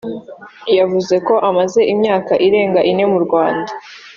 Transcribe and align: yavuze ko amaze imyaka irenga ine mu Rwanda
yavuze 0.77 1.15
ko 1.27 1.33
amaze 1.49 1.79
imyaka 1.93 2.33
irenga 2.47 2.79
ine 2.91 3.03
mu 3.11 3.19
Rwanda 3.25 3.71